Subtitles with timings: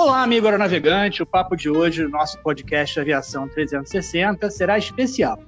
[0.00, 1.24] Olá, amigo aeronavegante.
[1.24, 5.42] O papo de hoje, o nosso podcast Aviação 360, será especial.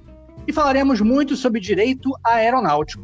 [0.45, 3.01] E falaremos muito sobre direito aeronáutico.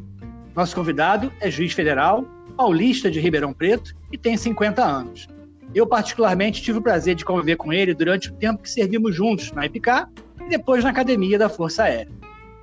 [0.53, 2.25] Nosso convidado é juiz federal,
[2.57, 5.29] paulista de Ribeirão Preto e tem 50 anos.
[5.73, 9.49] Eu, particularmente, tive o prazer de conviver com ele durante o tempo que servimos juntos
[9.53, 10.09] na IPCA
[10.45, 12.11] e depois na Academia da Força Aérea.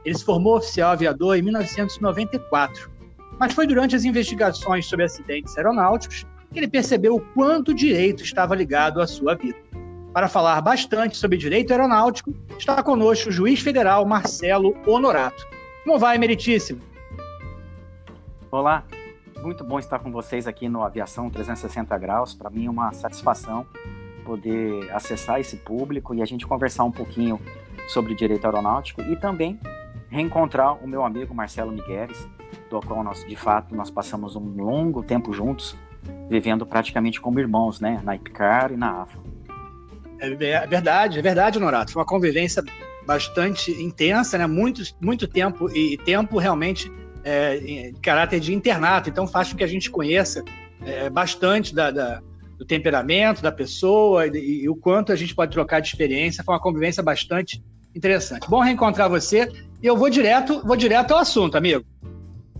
[0.05, 2.91] Ele se formou oficial aviador em 1994,
[3.41, 6.27] mas foi durante as investigações sobre acidentes aeronáuticos
[6.59, 9.59] ele percebeu o quanto o direito estava ligado à sua vida.
[10.13, 15.47] Para falar bastante sobre direito aeronáutico, está conosco o juiz federal Marcelo Honorato.
[15.85, 16.81] Como vai, meritíssimo?
[18.51, 18.85] Olá,
[19.43, 22.33] muito bom estar com vocês aqui no Aviação 360 Graus.
[22.33, 23.67] Para mim é uma satisfação
[24.25, 27.41] poder acessar esse público e a gente conversar um pouquinho
[27.89, 29.59] sobre direito aeronáutico e também
[30.09, 32.29] reencontrar o meu amigo Marcelo Migueles,
[32.71, 35.77] do qual nós, de fato, nós passamos um longo tempo juntos
[36.29, 38.01] vivendo praticamente como irmãos, né?
[38.05, 39.19] Na IPCAR e na AFA.
[40.21, 41.93] É, é verdade, é verdade, Norato.
[41.93, 42.63] Foi uma convivência
[43.07, 44.47] bastante intensa, né?
[44.47, 46.91] Muito, muito tempo e tempo realmente
[47.23, 49.09] é, em caráter de internato.
[49.09, 50.45] Então faz com que a gente conheça
[50.85, 52.23] é, bastante da, da,
[52.59, 56.45] do temperamento da pessoa e, e, o quanto a gente pode trocar de experiência.
[56.45, 57.63] Foi uma convivência bastante
[57.95, 58.49] interessante.
[58.49, 59.51] Bom reencontrar você.
[59.83, 61.85] E eu vou direto, vou direto ao assunto, amigo.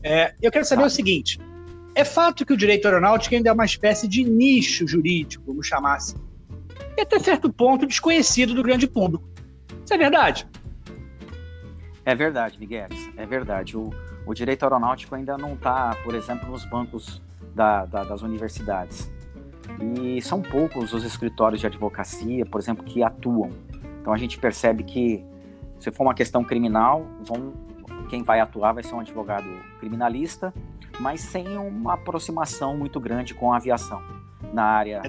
[0.03, 0.89] É, eu quero saber tá.
[0.89, 1.39] o seguinte:
[1.95, 5.97] é fato que o direito aeronáutico ainda é uma espécie de nicho jurídico, vamos chamar
[5.97, 6.17] assim,
[6.97, 9.25] e até certo ponto desconhecido do grande público.
[9.85, 10.47] Isso é verdade?
[12.05, 12.89] É verdade, Miguel.
[13.17, 13.77] É verdade.
[13.77, 13.91] O,
[14.27, 17.23] o direito aeronáutico ainda não está, por exemplo, nos bancos
[17.55, 19.11] da, da, das universidades.
[19.81, 23.51] E são poucos os escritórios de advocacia, por exemplo, que atuam.
[24.01, 25.25] Então a gente percebe que,
[25.81, 27.55] se for uma questão criminal, vão,
[28.15, 29.49] quem vai atuar vai ser um advogado
[29.81, 30.55] criminalista
[31.01, 34.01] mas sem uma aproximação muito grande com a aviação.
[34.53, 35.03] Na área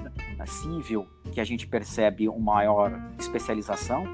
[0.44, 4.04] civil, que a gente percebe uma maior especialização,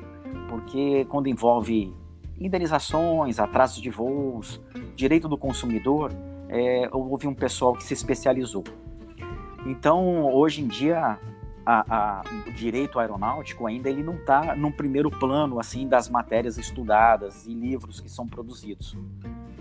[0.51, 1.95] porque quando envolve
[2.39, 4.61] indenizações, atrasos de voos,
[4.95, 6.13] direito do consumidor,
[6.51, 8.65] é, houve um pessoal que se especializou.
[9.65, 11.19] Então, hoje em dia,
[11.65, 16.59] a, a, o direito aeronáutico ainda ele não está no primeiro plano assim das matérias
[16.59, 18.97] estudadas e livros que são produzidos.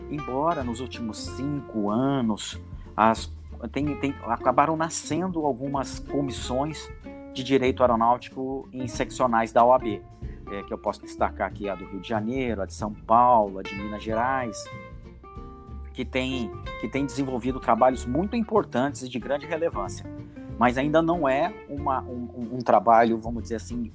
[0.09, 2.59] Embora nos últimos cinco anos
[2.95, 3.33] as,
[3.71, 6.89] tem, tem, acabaram nascendo algumas comissões
[7.33, 10.01] de direito aeronáutico em seccionais da OAB,
[10.51, 13.59] é, que eu posso destacar aqui a do Rio de Janeiro, a de São Paulo,
[13.59, 14.57] a de Minas Gerais,
[15.93, 16.51] que tem,
[16.81, 20.05] que tem desenvolvido trabalhos muito importantes e de grande relevância,
[20.61, 23.91] mas ainda não é uma, um, um trabalho, vamos dizer assim,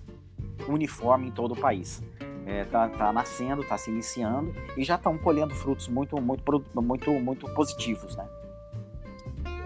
[0.66, 2.02] uniforme em todo o país
[2.44, 6.64] está é, tá, tá nascendo, está se iniciando e já estão colhendo frutos muito, muito,
[6.74, 8.26] muito, muito positivos, né?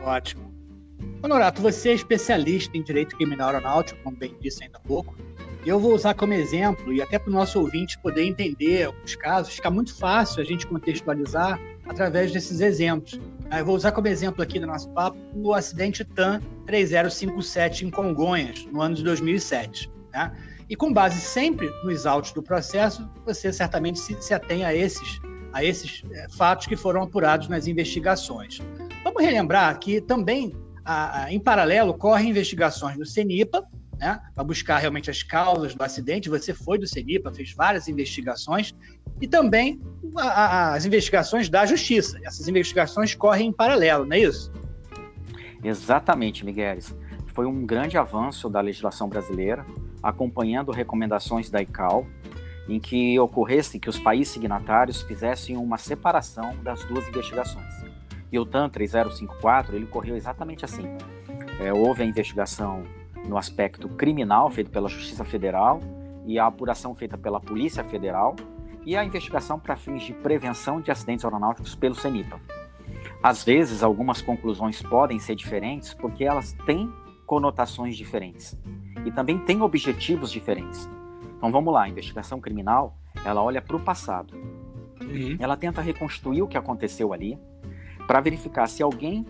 [0.05, 0.53] Ótimo.
[1.23, 5.17] Honorato, você é especialista em direito criminal aeronáutico, como bem disse ainda há pouco.
[5.67, 9.55] Eu vou usar como exemplo, e até para o nosso ouvinte poder entender alguns casos,
[9.55, 13.21] fica muito fácil a gente contextualizar através desses exemplos.
[13.51, 18.65] Eu vou usar como exemplo aqui do nosso papo o acidente TAM 3057 em Congonhas,
[18.73, 19.91] no ano de 2007.
[20.13, 20.33] Né?
[20.69, 25.21] E com base sempre nos autos do processo, você certamente se, se atém a esses,
[25.53, 28.63] a esses é, fatos que foram apurados nas investigações.
[29.05, 33.63] Vamos relembrar que também, a, a, em paralelo, correm investigações do CENIPA,
[34.01, 36.31] né, para buscar realmente as causas do acidente.
[36.31, 38.75] Você foi do CENIPA, fez várias investigações,
[39.21, 39.81] e também
[40.17, 42.19] a, as investigações da Justiça.
[42.25, 44.51] Essas investigações correm em paralelo, não é isso?
[45.63, 46.79] Exatamente, Miguel.
[47.35, 49.65] Foi um grande avanço da legislação brasileira
[50.03, 52.07] acompanhando recomendações da ICAO,
[52.67, 57.85] em que ocorresse que os países signatários fizessem uma separação das duas investigações.
[58.33, 60.85] E o TAN 3054, ele correu exatamente assim.
[61.59, 62.85] É, houve a investigação
[63.29, 65.81] no aspecto criminal, feito pela Justiça Federal,
[66.27, 68.35] e a apuração feita pela Polícia Federal,
[68.85, 72.41] e a investigação para fins de prevenção de acidentes aeronáuticos pelo CENIPA.
[73.23, 76.91] Às vezes, algumas conclusões podem ser diferentes porque elas têm
[77.27, 78.59] conotações diferentes
[79.05, 80.89] e também tem objetivos diferentes.
[81.37, 84.35] Então vamos lá, a investigação criminal, ela olha para o passado.
[85.01, 85.37] Uhum.
[85.39, 87.39] Ela tenta reconstruir o que aconteceu ali
[88.07, 89.25] para verificar se alguém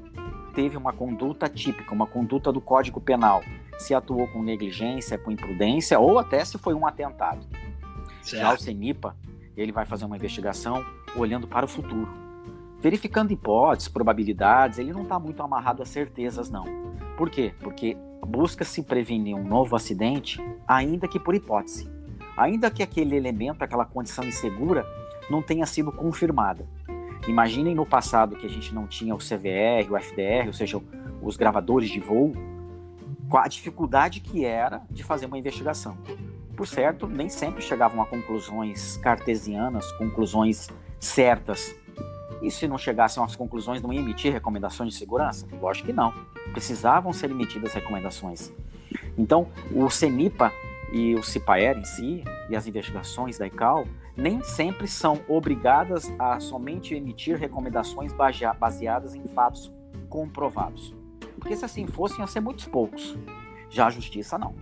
[0.54, 3.42] teve uma conduta típica, uma conduta do Código Penal,
[3.80, 7.46] se atuou com negligência, com imprudência ou até se foi um atentado.
[8.22, 8.42] Certo.
[8.42, 9.16] Já o CENIPA,
[9.56, 10.84] ele vai fazer uma investigação
[11.16, 12.08] olhando para o futuro,
[12.80, 16.64] verificando hipóteses, probabilidades, ele não está muito amarrado a certezas não.
[17.16, 17.52] Por quê?
[17.60, 17.96] Porque
[18.26, 21.90] busca-se prevenir um novo acidente, ainda que por hipótese,
[22.36, 24.86] ainda que aquele elemento, aquela condição insegura,
[25.30, 26.66] não tenha sido confirmada.
[27.26, 30.80] Imaginem no passado que a gente não tinha o CVR, o FDR, ou seja,
[31.22, 32.32] os gravadores de voo.
[33.38, 35.96] A dificuldade que era de fazer uma investigação.
[36.56, 40.68] Por certo, nem sempre chegavam a conclusões cartesianas, conclusões
[40.98, 41.74] certas.
[42.42, 45.46] E se não chegassem às conclusões, não ia emitir recomendações de segurança?
[45.60, 46.12] Lógico que não.
[46.52, 48.52] Precisavam ser emitidas recomendações.
[49.16, 50.52] Então, o CENIPA
[50.92, 53.86] e o CIPAER em si, e as investigações da ICAO,
[54.16, 58.12] nem sempre são obrigadas a somente emitir recomendações
[58.58, 59.72] baseadas em fatos
[60.08, 60.99] comprovados.
[61.40, 63.16] Porque se assim fossem, iam ser muitos poucos.
[63.68, 64.54] Já a justiça não.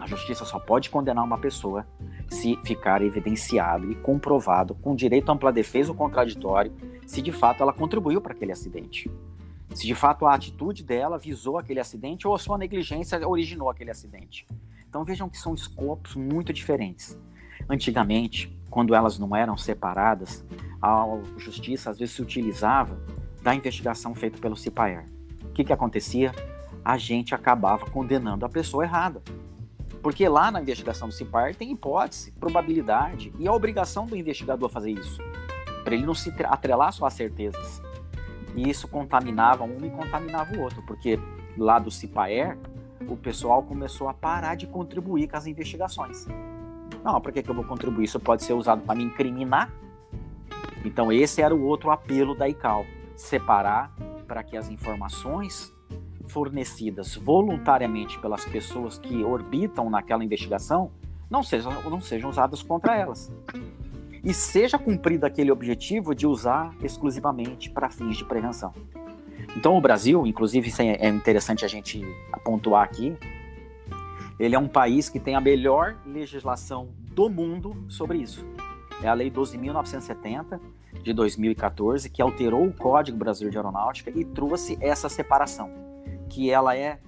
[0.00, 1.86] A justiça só pode condenar uma pessoa
[2.28, 6.72] se ficar evidenciado e comprovado com direito à ampla defesa ou contraditório
[7.06, 9.10] se de fato ela contribuiu para aquele acidente.
[9.74, 13.90] Se de fato a atitude dela visou aquele acidente ou a sua negligência originou aquele
[13.90, 14.46] acidente.
[14.88, 17.18] Então vejam que são escopos muito diferentes.
[17.68, 20.44] Antigamente, quando elas não eram separadas,
[20.80, 21.04] a
[21.36, 22.98] justiça às vezes se utilizava
[23.42, 25.15] da investigação feita pelo CIPAER.
[25.56, 26.34] Que, que acontecia?
[26.84, 29.22] A gente acabava condenando a pessoa errada.
[30.02, 34.90] Porque lá na investigação do CIPAER tem hipótese, probabilidade e a obrigação do investigador fazer
[34.90, 35.18] isso.
[35.82, 37.80] Para ele não se atrelar só às certezas.
[38.54, 40.82] E isso contaminava um e contaminava o outro.
[40.82, 41.18] Porque
[41.56, 42.58] lá do CIPAER,
[43.08, 46.26] o pessoal começou a parar de contribuir com as investigações.
[47.02, 48.04] Não, para que eu vou contribuir?
[48.04, 49.72] Isso pode ser usado para me incriminar?
[50.84, 52.84] Então, esse era o outro apelo da ICAO
[53.16, 53.90] separar
[54.26, 55.72] para que as informações
[56.26, 60.90] fornecidas voluntariamente pelas pessoas que orbitam naquela investigação
[61.30, 63.32] não sejam, não sejam usadas contra elas.
[64.22, 68.72] E seja cumprido aquele objetivo de usar exclusivamente para fins de prevenção.
[69.56, 72.02] Então, o Brasil, inclusive, isso é interessante a gente
[72.44, 73.16] pontuar aqui,
[74.38, 78.44] ele é um país que tem a melhor legislação do mundo sobre isso.
[79.02, 80.60] É a Lei 12.970,
[81.02, 85.70] de 2014, que alterou o Código Brasileiro de Aeronáutica e trouxe essa separação,
[86.28, 86.98] que ela é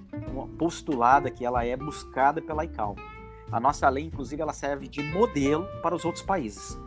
[0.57, 2.95] postulada, que ela é buscada pela ICAO.
[3.51, 6.79] A nossa lei, inclusive, ela serve de modelo para os outros países.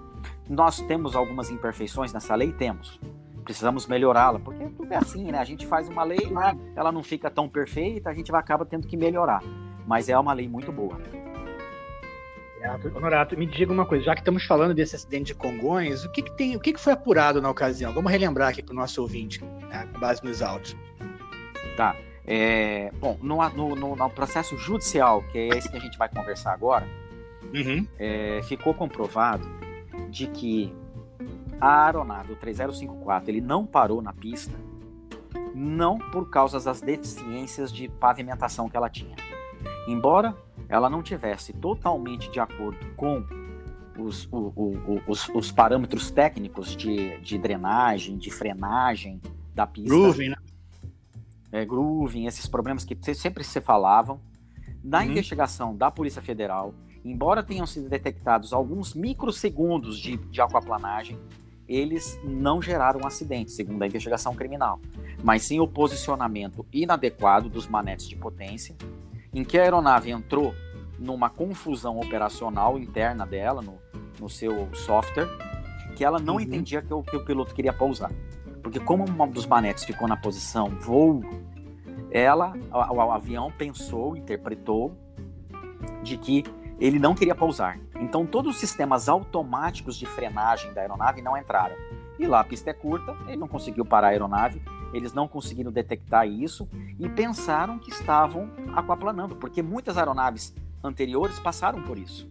[0.49, 2.53] Nós temos algumas imperfeições nessa lei?
[2.53, 3.00] Temos.
[3.44, 5.39] Precisamos melhorá-la, porque tudo é assim, né?
[5.39, 6.21] A gente faz uma lei,
[6.77, 9.43] ela não fica tão perfeita, a gente acaba tendo que melhorar.
[9.87, 10.97] Mas é uma lei muito boa.
[12.94, 16.23] Honorato, me diga uma coisa, já que estamos falando desse acidente de Congonhas, o que,
[16.23, 17.93] que tem, o que, que foi apurado na ocasião?
[17.93, 20.76] Vamos relembrar aqui para o nosso ouvinte, né, com base nos autos.
[21.76, 21.97] Tá.
[22.25, 26.53] É, bom, no, no, no, processo judicial, que é esse que a gente vai conversar
[26.53, 26.87] agora,
[27.53, 27.87] uhum.
[27.99, 29.44] é, ficou comprovado
[30.08, 30.73] de que
[31.61, 34.56] a aeronave, o 3054, ele não parou na pista,
[35.55, 39.17] não por causa das deficiências de pavimentação que ela tinha.
[39.88, 40.37] Embora
[40.72, 43.22] ela não tivesse totalmente de acordo com
[43.98, 49.20] os, o, o, os, os parâmetros técnicos de, de, drenagem, de frenagem
[49.54, 49.90] da pista.
[49.90, 50.36] Grooving, né?
[51.52, 54.19] É, grooving, esses problemas que sempre se falavam.
[54.82, 55.10] Na uhum.
[55.10, 56.74] investigação da Polícia Federal,
[57.04, 61.19] embora tenham sido detectados alguns microsegundos de, de aquaplanagem,
[61.69, 64.80] eles não geraram um acidente, segundo a investigação criminal,
[65.22, 68.74] mas sim o posicionamento inadequado dos manetes de potência
[69.32, 70.55] em que a aeronave entrou
[70.99, 73.79] numa confusão operacional interna dela, no,
[74.20, 75.29] no seu software,
[75.96, 76.40] que ela não uhum.
[76.40, 78.11] entendia que o, que o piloto queria pousar.
[78.62, 81.22] Porque como um dos manetes ficou na posição voo,
[82.10, 84.96] ela, o, o avião pensou, interpretou
[86.03, 86.44] de que
[86.79, 87.79] ele não queria pousar.
[88.01, 91.77] Então todos os sistemas automáticos de frenagem da aeronave não entraram.
[92.19, 94.62] E lá a pista é curta, ele não conseguiu parar a aeronave,
[94.93, 96.69] eles não conseguiram detectar isso
[96.99, 102.29] e pensaram que estavam aquaplanando, porque muitas aeronaves anteriores passaram por isso.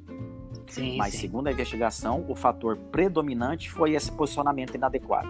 [0.67, 1.21] Sim, Mas, sim.
[1.21, 5.29] segundo a investigação, o fator predominante foi esse posicionamento inadequado.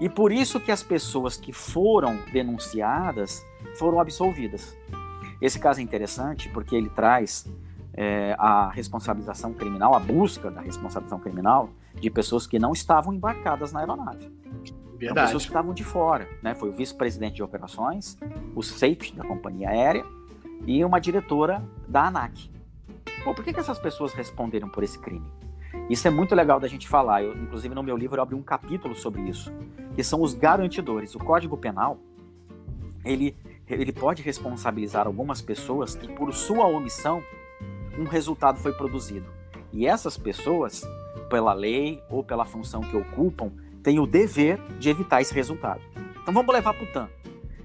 [0.00, 3.44] E por isso que as pessoas que foram denunciadas
[3.78, 4.76] foram absolvidas.
[5.40, 7.46] Esse caso é interessante porque ele traz
[7.94, 13.72] é, a responsabilização criminal, a busca da responsabilização criminal de pessoas que não estavam embarcadas
[13.72, 14.30] na aeronave.
[15.06, 15.28] Verdade.
[15.28, 16.54] pessoas que estavam de fora, né?
[16.54, 18.18] Foi o vice-presidente de operações,
[18.54, 20.04] o safety da companhia aérea
[20.66, 22.50] e uma diretora da ANAC.
[23.24, 25.26] Por que, que essas pessoas responderam por esse crime?
[25.88, 27.22] Isso é muito legal da gente falar.
[27.22, 29.52] Eu, inclusive, no meu livro, eu abri um capítulo sobre isso,
[29.94, 31.14] que são os garantidores.
[31.14, 31.98] O Código Penal,
[33.04, 33.36] ele,
[33.68, 37.22] ele pode responsabilizar algumas pessoas que, por sua omissão,
[37.98, 39.26] um resultado foi produzido.
[39.72, 40.82] E essas pessoas,
[41.28, 45.80] pela lei ou pela função que ocupam, têm o dever de evitar esse resultado.
[46.22, 47.08] Então vamos levar para o TAM.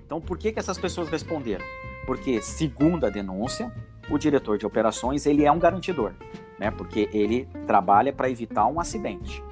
[0.05, 1.65] Então por que, que essas pessoas responderam?
[2.05, 3.73] Porque, segundo a denúncia,
[4.09, 6.13] o diretor de operações ele é um garantidor,
[6.59, 6.69] né?
[6.71, 9.43] porque ele trabalha para evitar um acidente.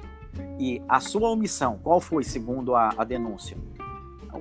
[0.58, 3.56] E a sua omissão, qual foi, segundo a, a denúncia?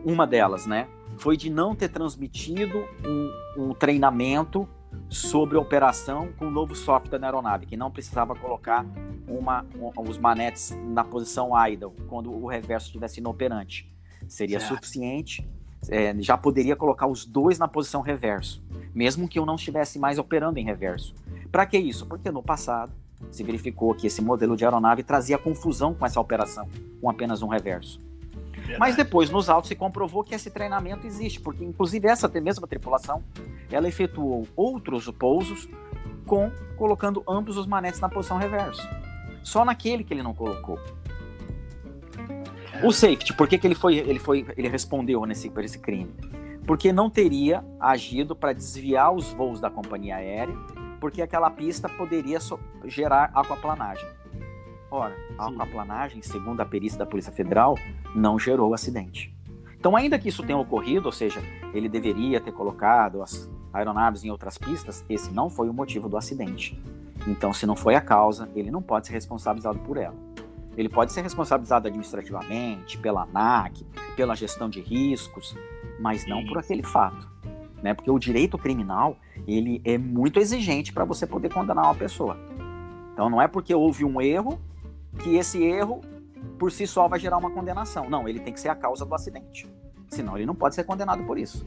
[0.06, 0.88] Uma delas, né?
[1.18, 4.68] foi de não ter transmitido um, um treinamento
[5.10, 8.86] sobre operação com o novo software da aeronave, que não precisava colocar
[9.28, 13.92] uma, um, os manetes na posição idle quando o reverso estivesse inoperante.
[14.28, 14.76] Seria certo.
[14.76, 15.48] suficiente,
[15.90, 18.64] é, já poderia colocar os dois na posição reverso,
[18.94, 21.14] mesmo que eu não estivesse mais operando em reverso.
[21.52, 22.06] Para que isso?
[22.06, 22.94] Porque no passado
[23.32, 26.68] se verificou que esse modelo de aeronave trazia confusão com essa operação,
[27.00, 28.00] com apenas um reverso.
[28.52, 28.80] Verdade.
[28.80, 33.22] Mas depois, nos autos, se comprovou que esse treinamento existe, porque inclusive essa mesma tripulação,
[33.70, 35.68] ela efetuou outros pousos
[36.26, 38.82] com colocando ambos os manetes na posição reverso.
[39.44, 40.80] Só naquele que ele não colocou.
[42.84, 46.14] O safety, por que, que ele foi, ele foi, ele respondeu nesse por esse crime?
[46.66, 50.56] Porque não teria agido para desviar os voos da companhia aérea,
[51.00, 54.08] porque aquela pista poderia so gerar aquaplanagem.
[54.90, 57.78] Ora, a aquaplanagem, segundo a perícia da Polícia Federal,
[58.16, 59.34] não gerou acidente.
[59.78, 61.42] Então, ainda que isso tenha ocorrido, ou seja,
[61.74, 66.16] ele deveria ter colocado as aeronaves em outras pistas, esse não foi o motivo do
[66.16, 66.82] acidente.
[67.28, 70.16] Então, se não foi a causa, ele não pode ser responsabilizado por ela.
[70.76, 75.56] Ele pode ser responsabilizado administrativamente, pela ANAC, pela gestão de riscos,
[76.00, 77.30] mas não por aquele fato.
[77.82, 77.94] Né?
[77.94, 82.38] Porque o direito criminal ele é muito exigente para você poder condenar uma pessoa.
[83.14, 84.60] Então não é porque houve um erro
[85.20, 86.02] que esse erro
[86.58, 88.10] por si só vai gerar uma condenação.
[88.10, 89.70] Não, ele tem que ser a causa do acidente.
[90.08, 91.66] Senão ele não pode ser condenado por isso.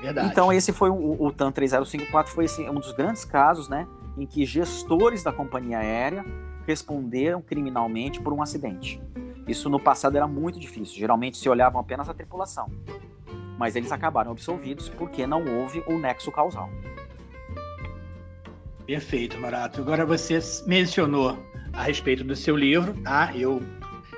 [0.00, 0.28] Verdade.
[0.28, 4.26] Então esse foi o, o TAN 3054 foi esse, um dos grandes casos, né, em
[4.26, 6.24] que gestores da companhia aérea
[6.66, 9.00] responderam criminalmente por um acidente.
[9.46, 10.98] Isso no passado era muito difícil.
[10.98, 12.70] Geralmente se olhavam apenas a tripulação.
[13.58, 16.70] Mas eles acabaram absolvidos porque não houve o nexo causal.
[18.86, 19.80] Perfeito, Marato.
[19.80, 21.38] Agora você mencionou
[21.72, 23.32] a respeito do seu livro, tá?
[23.34, 23.62] Eu,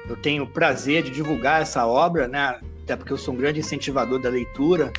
[0.08, 2.60] eu tenho o prazer de divulgar essa obra, né?
[2.82, 4.92] Até porque eu sou um grande incentivador da leitura.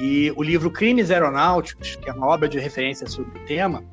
[0.00, 0.06] Né?
[0.06, 3.84] E o livro Crimes Aeronáuticos, que é uma obra de referência sobre o tema,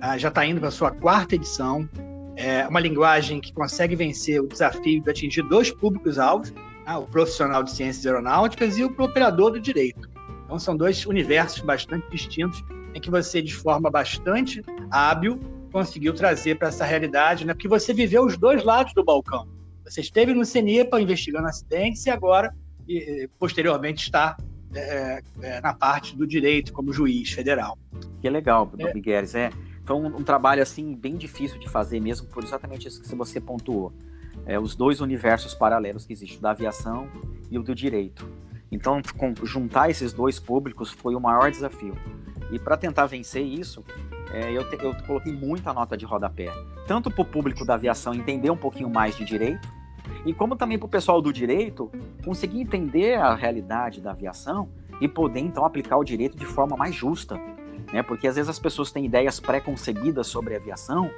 [0.00, 1.88] ah, já está indo para sua quarta edição.
[2.36, 6.52] É uma linguagem que consegue vencer o desafio de atingir dois públicos-alvos,
[6.84, 6.98] tá?
[6.98, 10.08] o profissional de ciências aeronáuticas e o operador do direito.
[10.44, 12.62] Então, são dois universos bastante distintos
[12.94, 15.40] em que você, de forma bastante hábil,
[15.72, 17.52] conseguiu trazer para essa realidade, né?
[17.52, 19.48] Porque você viveu os dois lados do balcão.
[19.84, 22.54] Você esteve no CENIPA investigando acidentes e agora,
[22.88, 24.36] e, posteriormente, está
[24.74, 27.78] é, é, na parte do direito como juiz federal.
[28.20, 28.92] Que legal, é.
[28.92, 29.34] Migueles.
[29.34, 29.50] É,
[29.84, 33.40] foi um, um, trabalho assim bem difícil de fazer mesmo, por exatamente isso que você
[33.40, 33.92] pontuou.
[34.44, 37.08] É, os dois universos paralelos que existem, da aviação
[37.50, 38.28] e o do direito.
[38.70, 39.00] Então,
[39.44, 41.94] juntar esses dois públicos foi o maior desafio.
[42.50, 43.84] E para tentar vencer isso,
[44.32, 46.52] é, eu, te, eu coloquei muita nota de rodapé.
[46.86, 49.68] Tanto para o público da aviação entender um pouquinho mais de direito,
[50.24, 51.90] e como também para o pessoal do direito
[52.24, 54.68] conseguir entender a realidade da aviação
[55.00, 57.40] e poder então aplicar o direito de forma mais justa.
[57.92, 58.02] Né?
[58.02, 61.10] Porque às vezes as pessoas têm ideias pré-concebidas sobre a aviação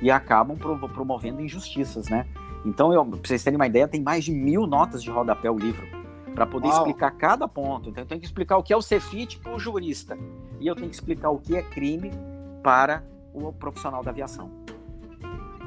[0.00, 2.26] e acabam promovendo injustiças, né?
[2.64, 5.86] Então, para vocês terem uma ideia, tem mais de mil notas de rodapé o livro
[6.34, 6.78] para poder Uau.
[6.78, 7.88] explicar cada ponto.
[7.88, 10.18] Então, eu tenho que explicar o que é o CEFIT para o jurista
[10.60, 12.10] e eu tenho que explicar o que é crime
[12.62, 13.02] para
[13.32, 14.50] o profissional da aviação.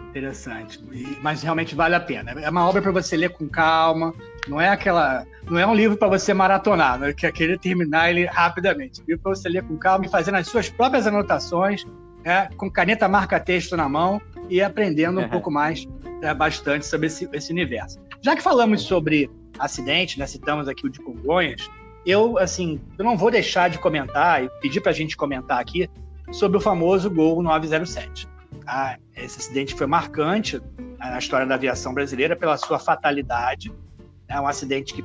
[0.10, 0.80] Interessante,
[1.22, 2.32] mas realmente vale a pena.
[2.32, 4.12] É uma obra para você ler com calma.
[4.48, 7.14] Não é aquela, não é um livro para você maratonar, né?
[7.14, 9.02] que é querer terminar ele rapidamente.
[9.02, 11.86] É um livro para você ler com calma e fazendo as suas próprias anotações,
[12.26, 12.50] né?
[12.58, 15.30] com caneta marca-texto na mão e aprendendo um uhum.
[15.30, 15.88] pouco mais,
[16.24, 18.00] é, bastante sobre esse, esse universo.
[18.20, 20.26] Já que falamos sobre acidente, né?
[20.26, 21.70] citamos aqui o de Congonhas,
[22.04, 25.88] eu assim, eu não vou deixar de comentar e pedir para a gente comentar aqui
[26.32, 28.28] sobre o famoso Gol 907.
[28.72, 30.62] Ah, esse acidente foi marcante
[31.00, 33.74] na história da aviação brasileira pela sua fatalidade.
[34.28, 34.42] É né?
[34.42, 35.04] um acidente que,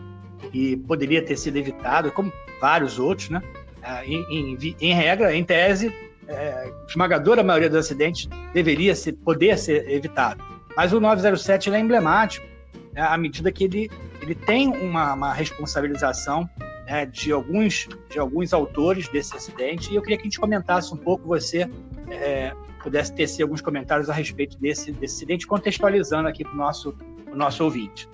[0.51, 2.31] que, poderia ter sido evitado, como
[2.61, 3.41] vários outros, né?
[3.83, 5.91] É, em, em, em regra, em tese,
[6.29, 10.45] é, esmagadora maioria dos acidentes deveria ser, poder ser evitado.
[10.77, 12.47] Mas o 907 é emblemático,
[12.93, 13.91] né, à medida que ele,
[14.21, 16.49] ele tem uma, uma responsabilização
[16.87, 20.93] né, de, alguns, de alguns autores desse acidente, e eu queria que a gente comentasse
[20.93, 21.67] um pouco, você
[22.11, 22.53] é,
[22.85, 26.95] pudesse tecer alguns comentários a respeito desse, desse acidente, contextualizando aqui para o nosso,
[27.35, 28.09] nosso ouvinte.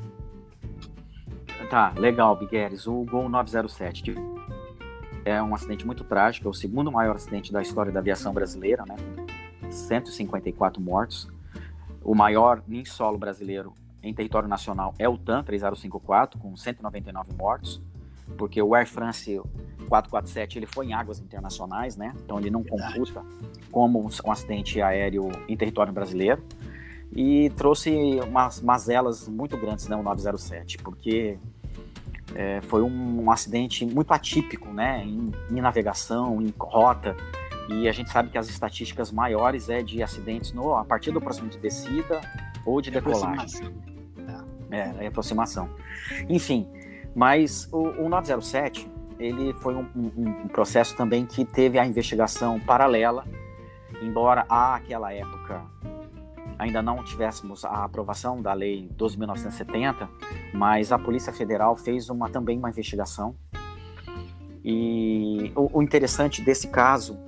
[1.69, 2.87] Tá, legal, Bigueres.
[2.87, 4.15] O Gol 907
[5.25, 8.85] é um acidente muito trágico, é o segundo maior acidente da história da aviação brasileira,
[8.89, 8.97] né,
[9.61, 11.29] com 154 mortos.
[12.03, 17.83] O maior em solo brasileiro em território nacional é o TAN 3054, com 199 mortos
[18.37, 19.41] porque o Air France
[19.91, 22.15] 447 ele foi em águas internacionais, né?
[22.25, 22.95] Então ele não Verdade.
[22.95, 23.25] computa
[23.73, 26.43] como um acidente aéreo em território brasileiro
[27.13, 27.91] e trouxe
[28.27, 29.97] umas mazelas muito grandes, né?
[29.97, 31.37] O 907, porque
[32.35, 37.17] é, foi um, um, acidente muito atípico, né, em, em, navegação, em rota,
[37.69, 41.21] e a gente sabe que as estatísticas maiores é de acidentes no, a partir do
[41.21, 42.21] próximo de descida
[42.65, 43.75] ou de decolagem.
[44.71, 45.69] É, é aproximação.
[46.29, 46.69] Enfim,
[47.13, 48.89] mas o, o 907,
[49.21, 53.25] ele foi um, um, um processo também que teve a investigação paralela,
[54.03, 55.63] embora àquela época
[56.59, 60.09] ainda não tivéssemos a aprovação da lei 12.970,
[60.53, 63.35] mas a Polícia Federal fez uma, também uma investigação.
[64.65, 67.19] E o, o interessante desse caso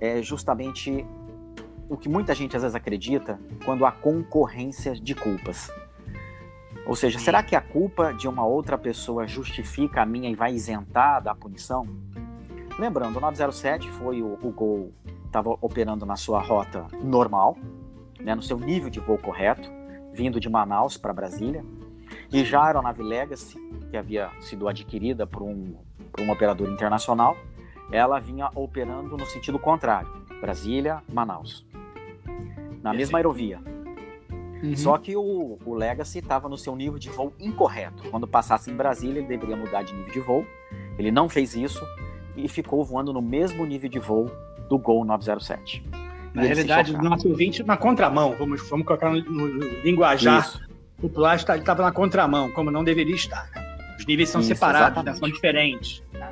[0.00, 1.04] é justamente
[1.88, 5.70] o que muita gente às vezes acredita quando há concorrência de culpas.
[6.88, 10.54] Ou seja, será que a culpa de uma outra pessoa justifica a minha e vai
[10.54, 11.86] isentar da punição?
[12.78, 14.90] Lembrando, o 907 foi o, o Gol
[15.26, 17.58] estava operando na sua rota normal,
[18.18, 19.70] né, no seu nível de voo correto,
[20.14, 21.62] vindo de Manaus para Brasília.
[22.32, 23.58] E já a aeronave Legacy,
[23.90, 25.74] que havia sido adquirida por um,
[26.10, 27.36] por um operador internacional,
[27.92, 30.08] ela vinha operando no sentido contrário,
[30.40, 31.66] Brasília, Manaus.
[32.82, 33.60] Na mesma aerovia.
[34.62, 34.76] Uhum.
[34.76, 38.02] Só que o, o Legacy estava no seu nível de voo incorreto.
[38.10, 40.46] Quando passasse em Brasília, ele deveria mudar de nível de voo.
[40.98, 41.84] Ele não fez isso
[42.36, 44.30] e ficou voando no mesmo nível de voo
[44.68, 45.82] do Gol 907.
[46.34, 50.60] Na realidade, o nosso ouvinte na contramão, vamos, vamos colocar no, no linguajar Isso.
[51.00, 53.48] popular, ele estava na contramão, como não deveria estar.
[53.98, 55.14] Os níveis são Isso, separados, né?
[55.14, 56.02] são diferentes.
[56.12, 56.27] Né?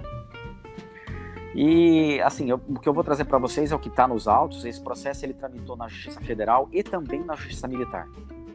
[1.57, 4.29] E assim, eu, o que eu vou trazer para vocês é o que está nos
[4.29, 4.65] autos.
[4.65, 8.07] Esse processo ele tramitou na Justiça Federal e também na Justiça Militar.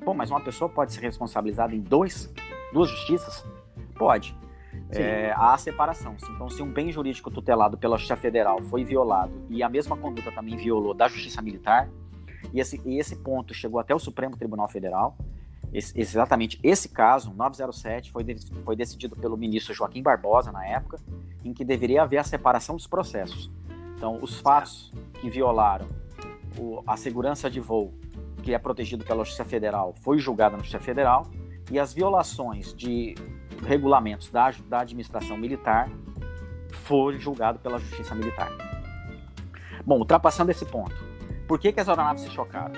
[0.05, 2.31] Bom, mas uma pessoa pode ser responsabilizada em dois,
[2.72, 3.46] duas justiças?
[3.96, 4.39] Pode
[4.91, 6.15] é, há separação.
[6.36, 10.31] Então, se um bem jurídico tutelado pela Justiça Federal foi violado e a mesma conduta
[10.31, 11.89] também violou da Justiça Militar,
[12.53, 15.15] e esse, e esse ponto chegou até o Supremo Tribunal Federal,
[15.74, 21.00] esse, exatamente esse caso, 907, foi, de, foi decidido pelo ministro Joaquim Barbosa na época,
[21.43, 23.50] em que deveria haver a separação dos processos.
[23.95, 25.88] Então, os fatos que violaram
[26.58, 27.93] o, a segurança de voo,
[28.43, 31.28] que é protegido pela Justiça Federal, foi julgado na Justiça Federal,
[31.72, 33.15] e as violações de
[33.65, 35.89] regulamentos da, da administração militar
[36.69, 38.52] foi julgado pela justiça militar.
[39.86, 40.95] Bom, ultrapassando esse ponto,
[41.48, 42.74] por que, que as aeronaves se chocaram?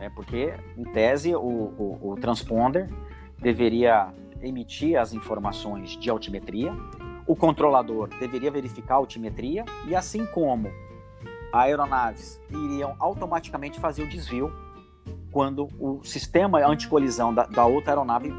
[0.00, 2.88] É porque, em tese, o, o, o transponder
[3.38, 6.72] deveria emitir as informações de altimetria,
[7.26, 10.70] o controlador deveria verificar a altimetria e, assim como
[11.52, 14.52] aeronaves iriam automaticamente fazer o desvio
[15.30, 18.32] quando o sistema anticolisão da, da outra aeronave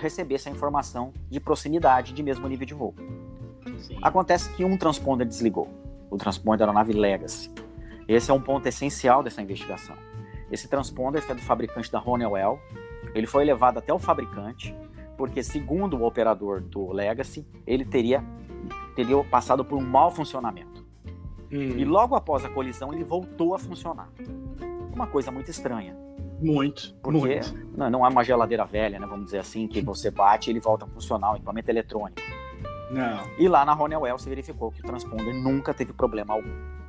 [0.00, 2.94] recebesse a informação de proximidade de mesmo nível de voo.
[3.78, 3.98] Sim.
[4.02, 5.68] Acontece que um transponder desligou,
[6.10, 7.50] o transponder da aeronave Legacy.
[8.06, 9.96] Esse é um ponto essencial dessa investigação.
[10.50, 12.60] Esse transponder é do fabricante da Honeywell.
[13.14, 14.74] Ele foi levado até o fabricante,
[15.16, 18.24] porque segundo o operador do Legacy, ele teria,
[18.94, 20.84] teria passado por um mau funcionamento.
[21.52, 21.76] Hum.
[21.76, 24.08] E logo após a colisão, ele voltou a funcionar.
[24.94, 25.96] Uma coisa muito estranha.
[26.40, 26.94] Muito.
[27.02, 27.54] Porque muito.
[27.76, 29.06] Não, não é uma geladeira velha, né?
[29.06, 32.20] Vamos dizer assim, que você bate e ele volta a funcionar, um equipamento eletrônico.
[32.90, 33.20] Não.
[33.38, 36.79] E lá na Honeywell se verificou que o transponder nunca teve problema algum.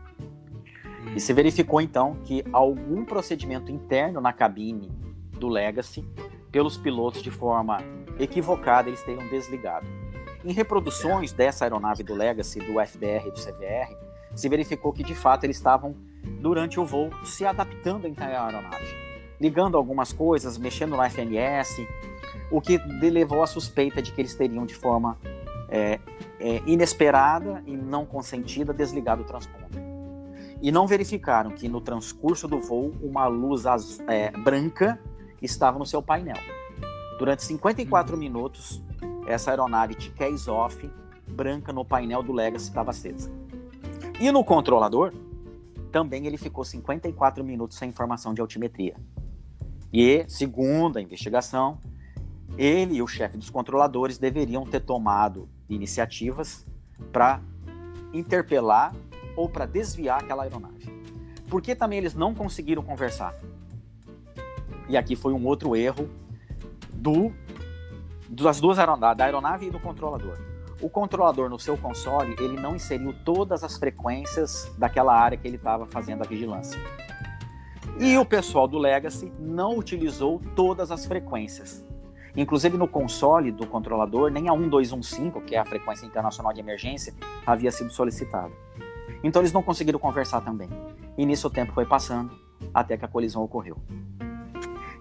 [1.16, 4.92] E se verificou então que algum procedimento interno na cabine
[5.38, 6.06] do Legacy,
[6.52, 7.80] pelos pilotos de forma
[8.20, 9.88] equivocada, eles teriam desligado.
[10.44, 13.96] Em reproduções dessa aeronave do Legacy, do FDR e do CVR,
[14.36, 15.96] se verificou que de fato eles estavam,
[16.40, 19.12] durante o voo, se adaptando à aeronave
[19.42, 21.88] ligando algumas coisas, mexendo no FNS,
[22.52, 25.18] o que levou à suspeita de que eles teriam de forma
[25.68, 26.00] é,
[26.40, 29.90] é, inesperada e não consentida desligado o transponder.
[30.62, 35.00] E não verificaram que no transcurso do voo uma luz azul, é, branca
[35.41, 36.38] estava no seu painel.
[37.17, 38.82] Durante 54 minutos,
[39.26, 40.89] essa aeronave case off
[41.28, 43.32] branca no painel do Legacy estava acesa.
[44.19, 45.13] E no controlador,
[45.91, 48.95] também ele ficou 54 minutos sem informação de altimetria.
[49.91, 51.80] E, segundo a investigação,
[52.58, 56.65] ele e o chefe dos controladores deveriam ter tomado iniciativas
[57.12, 57.41] para
[58.13, 58.93] interpelar
[59.36, 60.91] ou para desviar aquela aeronave.
[61.50, 63.36] Por que também eles não conseguiram conversar?
[64.88, 66.10] E aqui foi um outro erro
[66.94, 67.32] do
[68.30, 70.38] das duas aeronaves, da aeronave e do controlador.
[70.82, 75.58] O controlador no seu console, ele não inseriu todas as frequências daquela área que ele
[75.58, 76.80] estava fazendo a vigilância.
[78.00, 81.86] E o pessoal do Legacy não utilizou todas as frequências.
[82.36, 87.13] Inclusive no console do controlador, nem a 1215, que é a frequência internacional de emergência,
[87.46, 88.52] havia sido solicitada.
[89.23, 90.69] Então eles não conseguiram conversar também.
[91.17, 92.31] E nisso o tempo foi passando
[92.73, 93.77] até que a colisão ocorreu.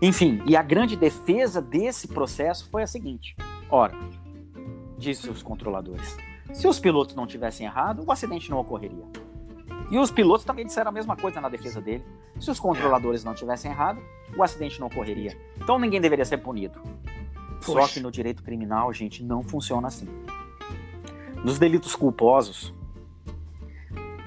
[0.03, 3.37] Enfim, e a grande defesa desse processo foi a seguinte:
[3.71, 3.95] ora,
[4.97, 6.17] disse os controladores.
[6.53, 9.05] Se os pilotos não tivessem errado, o acidente não ocorreria.
[9.91, 12.05] E os pilotos também disseram a mesma coisa na defesa dele.
[12.39, 14.01] Se os controladores não tivessem errado,
[14.37, 15.37] o acidente não ocorreria.
[15.57, 16.81] Então ninguém deveria ser punido.
[17.65, 17.81] Poxa.
[17.81, 20.09] Só que no direito criminal, gente, não funciona assim.
[21.45, 22.73] Nos delitos culposos,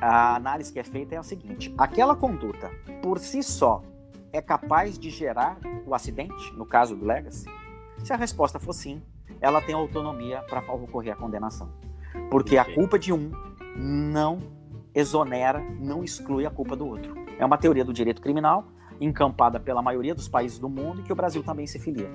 [0.04, 2.70] a análise que é feita é a seguinte: aquela conduta,
[3.02, 3.82] por si só,
[4.34, 7.46] é capaz de gerar o acidente, no caso do Legacy?
[8.04, 9.02] Se a resposta for sim,
[9.40, 11.70] ela tem autonomia para ocorrer a condenação.
[12.30, 13.32] Porque a culpa de um
[13.78, 14.40] não
[14.94, 17.16] exonera, não exclui a culpa do outro.
[17.40, 18.66] É uma teoria do direito criminal,
[19.00, 22.10] encampada pela maioria dos países do mundo e que o Brasil também se filia.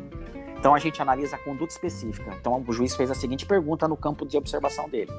[0.58, 2.34] Então a gente analisa a conduta específica.
[2.38, 5.12] Então o juiz fez a seguinte pergunta no campo de observação dele: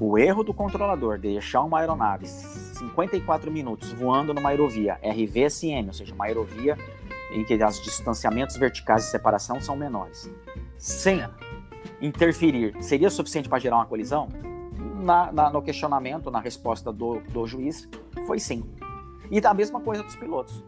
[0.00, 5.92] o erro do controlador de deixar uma aeronave 54 minutos voando numa aerovia RVSM, ou
[5.92, 6.76] seja, uma aerovia
[7.32, 10.30] em que os distanciamentos verticais de separação são menores,
[10.78, 11.22] sem
[12.00, 14.28] interferir, seria suficiente para gerar uma colisão?
[15.02, 17.88] Na, na, no questionamento, na resposta do, do juiz,
[18.26, 18.64] foi sim.
[19.30, 20.64] E da mesma coisa dos pilotos.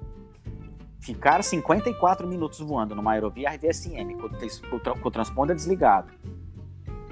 [1.01, 6.13] Ficar 54 minutos voando numa aerovia RVSM com, com o transponder desligado,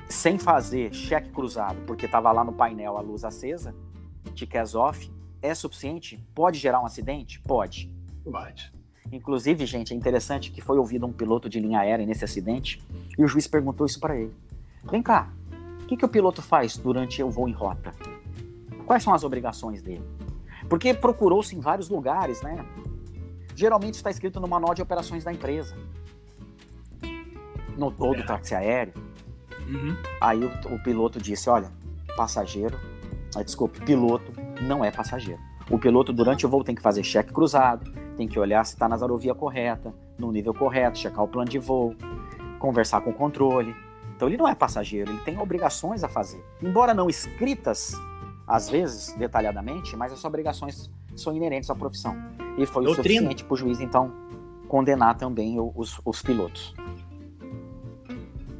[0.09, 3.75] sem fazer cheque cruzado, porque estava lá no painel a luz acesa,
[4.35, 5.11] tickets off,
[5.43, 6.17] é suficiente?
[6.35, 7.41] Pode gerar um acidente?
[7.41, 7.93] Pode.
[8.25, 8.73] Pode.
[9.11, 12.83] Inclusive, gente, é interessante que foi ouvido um piloto de linha aérea nesse acidente
[13.17, 14.35] e o juiz perguntou isso para ele.
[14.85, 15.31] Vem cá,
[15.83, 17.93] o que, que o piloto faz durante o voo em rota?
[18.87, 20.05] Quais são as obrigações dele?
[20.69, 22.65] Porque procurou-se em vários lugares, né?
[23.55, 25.77] Geralmente está escrito no manual de operações da empresa.
[27.77, 28.25] No todo é.
[28.25, 29.08] táxi aéreo.
[29.69, 29.97] Uhum.
[30.21, 31.71] Aí o, o, piloto disse: Olha,
[32.17, 32.79] passageiro,
[33.35, 35.41] ah, desculpe, piloto não é passageiro.
[35.71, 38.89] O piloto, durante o voo, tem que fazer cheque cruzado, tem que olhar se está
[38.89, 41.95] na aerovia correta, no nível correto, checar o plano de voo,
[42.59, 43.77] conversar com o controle.
[44.17, 46.43] Então ele não é passageiro, ele tem obrigações a fazer.
[46.63, 47.93] Embora não escritas,
[48.47, 52.17] às vezes, detalhadamente, mas as obrigações são inerentes à profissão.
[52.57, 52.91] E foi Doutrina.
[52.91, 54.13] o suficiente para o juiz, então,
[54.67, 56.75] condenar também os, os pilotos.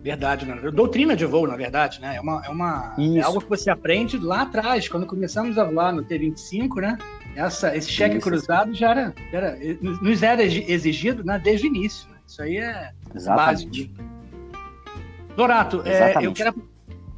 [0.09, 0.55] Verdade, né?
[0.71, 2.17] doutrina de voo, na verdade, né?
[2.17, 5.93] É, uma, é, uma, é algo que você aprende lá atrás, quando começamos a voar
[5.93, 6.97] no T25, né?
[7.37, 8.27] Essa, esse cheque Isso.
[8.27, 12.09] cruzado já era, era, nos era exigido né, desde o início.
[12.09, 12.17] Né?
[12.27, 13.85] Isso aí é Exatamente.
[13.85, 14.03] básico.
[15.37, 16.55] Dorato, é, eu, quero,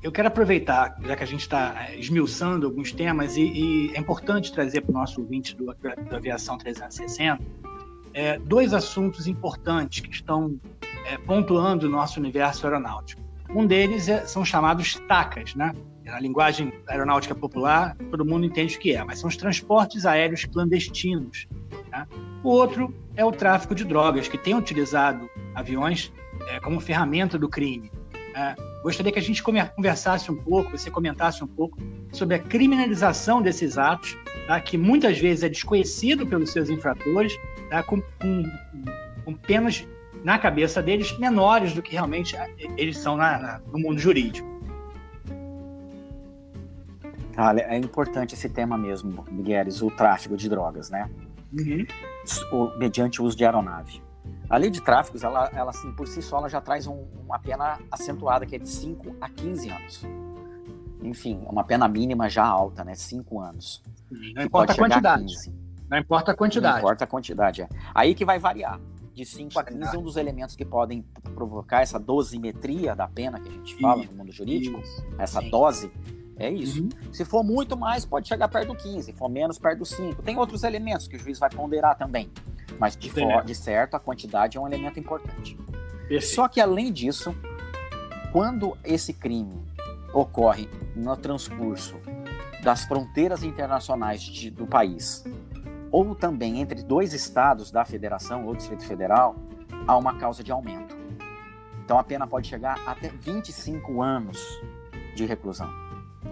[0.02, 4.00] eu quero aproveitar, já que a gente está é, esmiuçando alguns temas, e, e, é
[4.00, 7.40] importante trazer para o nosso ouvinte do, do Aviação 360
[8.12, 10.58] é, dois assuntos importantes que estão
[11.06, 13.22] é, pontuando o nosso universo aeronáutico.
[13.54, 15.72] Um deles é, são chamados TACAs, né?
[16.04, 20.44] Na linguagem aeronáutica popular, todo mundo entende o que é, mas são os transportes aéreos
[20.44, 21.46] clandestinos.
[21.90, 22.06] Tá?
[22.42, 26.12] O outro é o tráfico de drogas, que tem utilizado aviões
[26.48, 27.92] é, como ferramenta do crime.
[28.34, 31.78] É, gostaria que a gente conversasse um pouco, você comentasse um pouco
[32.12, 34.60] sobre a criminalização desses atos, tá?
[34.60, 37.36] que muitas vezes é desconhecido pelos seus infratores,
[37.68, 37.82] tá?
[37.82, 38.42] com, com,
[39.24, 39.86] com penas
[40.24, 42.36] na cabeça deles menores do que realmente
[42.76, 44.48] eles são na, na, no mundo jurídico.
[47.36, 51.08] Olha, é importante esse tema mesmo, Migueles, o tráfico de drogas, né?
[51.52, 51.86] Uhum.
[52.52, 54.02] O, mediante o uso de aeronave.
[54.48, 57.38] A lei de tráficos, ela, ela assim, por si só, ela já traz um, uma
[57.38, 60.06] pena acentuada, que é de 5 a 15 anos.
[61.02, 62.94] Enfim, uma pena mínima já alta, né?
[62.94, 63.82] 5 anos.
[64.34, 65.34] Não importa a quantidade.
[65.46, 66.74] A Não importa a quantidade.
[66.74, 67.68] Não importa a quantidade, é.
[67.94, 68.78] Aí que vai variar
[69.20, 71.02] de 5 a 15 é um dos elementos que podem
[71.34, 75.40] provocar essa dosimetria da pena que a gente fala isso, no mundo jurídico, isso, essa
[75.40, 75.50] sim.
[75.50, 75.92] dose.
[76.36, 76.82] É isso.
[76.82, 76.88] Uhum.
[77.12, 79.02] Se for muito mais, pode chegar perto do 15.
[79.02, 80.22] Se for menos, perto do 5.
[80.22, 82.30] Tem outros elementos que o juiz vai ponderar também.
[82.78, 85.54] Mas, de, for, de certo, a quantidade é um elemento importante.
[86.08, 86.34] Perfeito.
[86.34, 87.34] Só que, além disso,
[88.32, 89.60] quando esse crime
[90.14, 91.96] ocorre no transcurso
[92.64, 95.22] das fronteiras internacionais de, do país
[95.90, 99.36] ou também entre dois estados da federação ou Distrito Federal,
[99.86, 100.96] há uma causa de aumento.
[101.84, 104.38] Então a pena pode chegar até 25 anos
[105.14, 105.68] de reclusão,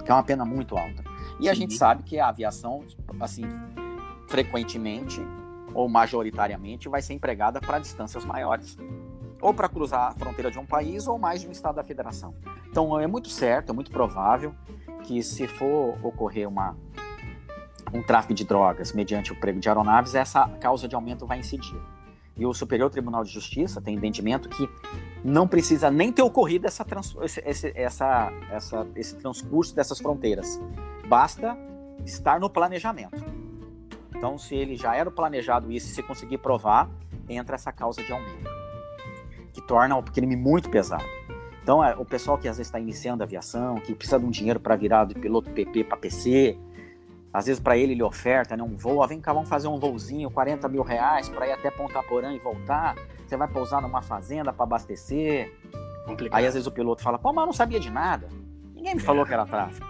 [0.05, 1.03] que é uma pena muito alta.
[1.41, 1.63] E a Sim.
[1.63, 2.85] gente sabe que a aviação,
[3.21, 3.45] assim,
[4.29, 5.21] frequentemente
[5.75, 8.77] ou majoritariamente vai ser empregada para distâncias maiores,
[9.41, 12.35] ou para cruzar a fronteira de um país ou mais de um estado da federação.
[12.69, 14.55] Então é muito certo, é muito provável
[15.05, 16.77] que se for ocorrer uma
[17.93, 21.81] um tráfico de drogas mediante o prego de aeronaves, essa causa de aumento vai incidir.
[22.37, 24.69] E o Superior Tribunal de Justiça tem entendimento que
[25.25, 30.61] não precisa nem ter ocorrido essa, trans, esse, essa, essa, esse transcurso dessas fronteiras.
[31.09, 31.57] Basta
[32.05, 33.25] estar no planejamento.
[34.17, 36.89] Então, se ele já era planejado isso, se conseguir provar,
[37.29, 38.51] entra essa causa de aumento,
[39.53, 41.05] que torna o crime muito pesado.
[41.63, 44.31] Então, é, o pessoal que às vezes está iniciando a aviação, que precisa de um
[44.31, 46.57] dinheiro para virar de piloto PP para PC,
[47.33, 49.79] às vezes para ele ele oferta né, um voo, ah, vem cá, vamos fazer um
[49.79, 52.97] voozinho, 40 mil reais para ir até Ponta Porã e voltar.
[53.27, 55.53] Você vai pousar numa fazenda para abastecer.
[56.07, 56.39] Complicado.
[56.39, 58.29] Aí às vezes o piloto fala, pô, mas eu não sabia de nada.
[58.75, 59.87] Ninguém me falou que era tráfego.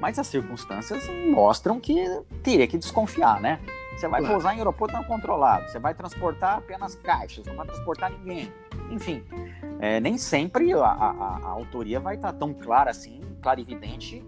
[0.00, 2.02] Mas as circunstâncias mostram que
[2.42, 3.60] teria que desconfiar, né?
[4.00, 4.34] Você vai claro.
[4.34, 8.50] pousar em aeroporto não controlado, você vai transportar apenas caixas, não vai transportar ninguém.
[8.90, 9.22] Enfim,
[9.78, 14.24] é, nem sempre a, a, a, autoria vai estar tão clara assim, clara e evidente.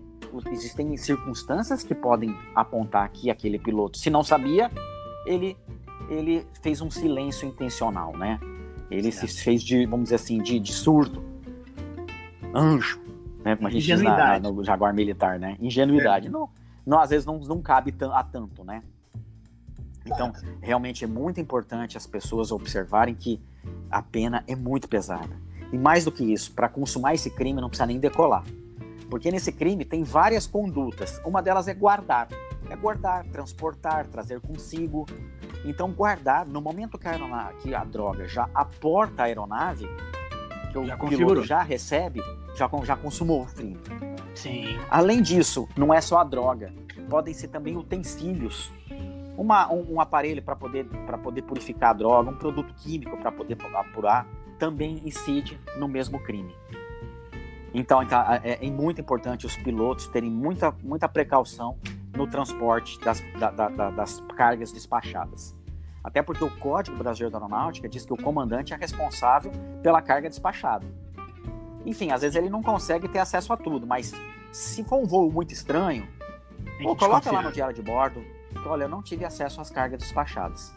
[0.51, 4.71] Existem circunstâncias que podem apontar que aquele piloto, se não sabia,
[5.27, 5.57] ele,
[6.09, 8.39] ele fez um silêncio intencional, né?
[8.91, 9.31] Ele certo.
[9.31, 11.23] se fez de, vamos dizer assim, de, de surdo.
[12.55, 13.01] Anjo,
[13.45, 13.57] né?
[13.57, 15.57] Como a gente diz na, na, no Jaguar militar, né?
[15.61, 16.27] Ingenuidade.
[16.29, 16.31] É.
[16.31, 16.49] Não,
[16.85, 18.83] não, às vezes não, não cabe a tanto, né?
[20.05, 23.41] Então, realmente é muito importante as pessoas observarem que
[23.91, 25.41] a pena é muito pesada.
[25.73, 28.45] E mais do que isso, para consumar esse crime não precisa nem decolar.
[29.13, 31.21] Porque nesse crime tem várias condutas.
[31.23, 32.29] Uma delas é guardar.
[32.71, 35.05] É guardar, transportar, trazer consigo.
[35.67, 39.87] Então, guardar, no momento que a, aeronave, que a droga já aporta a aeronave,
[40.73, 42.23] que o já piloto já recebe,
[42.57, 43.79] já, já consumou o crime.
[44.35, 44.79] Sim.
[44.91, 46.73] Além disso, não é só a droga.
[47.11, 48.73] Podem ser também utensílios
[49.37, 50.87] uma, um, um aparelho para poder,
[51.23, 54.27] poder purificar a droga, um produto químico para poder apurar,
[54.59, 56.55] também incide no mesmo crime.
[57.75, 61.79] Então, então é, é, muito importante os pilotos terem muita, muita precaução
[62.15, 65.55] no transporte das, da, da, das cargas despachadas.
[66.05, 70.29] Até porque o Código Brasileiro da Aeronáutica diz que o comandante é responsável pela carga
[70.29, 70.87] despachada.
[71.87, 74.13] Enfim, às vezes ele não consegue ter acesso a tudo, mas
[74.51, 76.07] se for um voo muito estranho,
[76.83, 78.23] pô, coloca lá no diário de bordo,
[78.67, 80.75] olha, eu não tive acesso às cargas despachadas,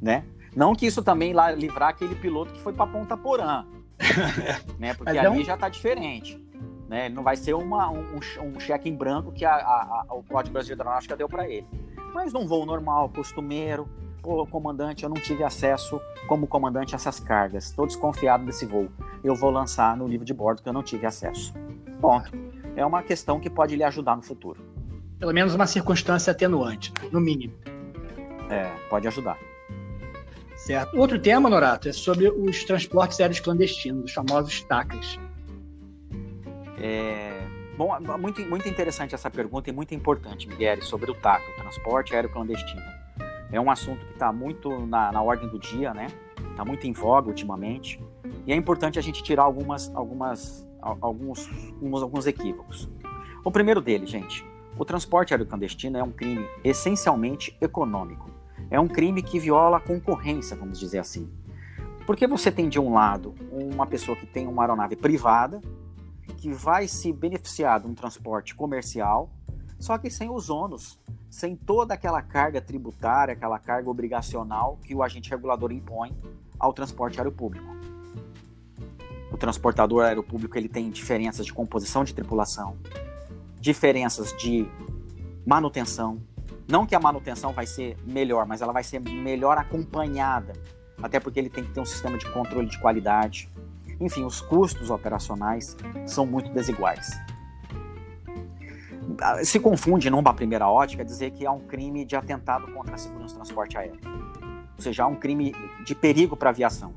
[0.00, 0.24] né?
[0.56, 3.64] Não que isso também lá livrar aquele piloto que foi para Ponta Porã,
[4.78, 4.94] né?
[4.94, 5.44] Porque ali não...
[5.44, 6.42] já está diferente,
[6.88, 7.08] né?
[7.08, 10.52] Não vai ser uma, um, um cheque em branco que a, a, a, o Código
[10.52, 11.66] Brasileiro da Aeronáutica deu para ele.
[12.14, 13.88] Mas num voo normal, costumeiro,
[14.22, 17.66] pô, comandante, eu não tive acesso como comandante a essas cargas.
[17.66, 18.88] Estou desconfiado desse voo.
[19.22, 21.52] Eu vou lançar no livro de bordo que eu não tive acesso.
[22.00, 22.30] Ponto.
[22.76, 24.78] É uma questão que pode lhe ajudar no futuro
[25.18, 27.54] pelo menos uma circunstância atenuante, no mínimo.
[28.48, 29.36] É, pode ajudar.
[30.68, 30.98] Certo.
[30.98, 35.18] Outro tema, Norato, é sobre os transportes aéreos clandestinos, os famosos TACAs.
[36.76, 37.40] É,
[37.74, 42.14] bom, muito, muito interessante essa pergunta e muito importante, Miguel, sobre o TACA, o transporte
[42.14, 42.82] aéreo clandestino.
[43.50, 46.08] É um assunto que está muito na, na ordem do dia, né?
[46.50, 47.98] Está muito em voga ultimamente.
[48.46, 51.48] E é importante a gente tirar algumas, algumas, alguns,
[51.80, 52.90] alguns, alguns equívocos.
[53.42, 54.44] O primeiro deles, gente,
[54.76, 58.37] o transporte aéreo clandestino é um crime essencialmente econômico.
[58.70, 61.30] É um crime que viola a concorrência, vamos dizer assim.
[62.06, 65.60] Porque você tem de um lado uma pessoa que tem uma aeronave privada,
[66.36, 69.30] que vai se beneficiar de um transporte comercial,
[69.78, 70.98] só que sem os ônus,
[71.30, 76.16] sem toda aquela carga tributária, aquela carga obrigacional que o agente regulador impõe
[76.58, 77.66] ao transporte aéreo público.
[79.30, 82.76] O transportador aéreo público ele tem diferenças de composição de tripulação,
[83.60, 84.66] diferenças de
[85.46, 86.20] manutenção.
[86.68, 90.52] Não que a manutenção vai ser melhor, mas ela vai ser melhor acompanhada,
[91.02, 93.50] até porque ele tem que ter um sistema de controle de qualidade.
[93.98, 95.74] Enfim, os custos operacionais
[96.06, 97.10] são muito desiguais.
[99.42, 103.34] Se confunde, numa primeira ótica, dizer que há um crime de atentado contra a segurança
[103.34, 104.00] do transporte aéreo.
[104.76, 105.54] Ou seja, há um crime
[105.84, 106.92] de perigo para a aviação.